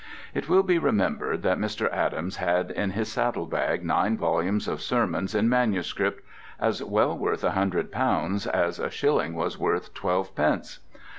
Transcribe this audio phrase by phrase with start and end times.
[0.33, 1.87] It will be remembered that Mr.
[1.93, 6.21] Adams had in his saddlebag nine volumes of sermons in manuscript,
[6.59, 10.79] "as well worth a hundred pounds as a shilling was worth twelve pence."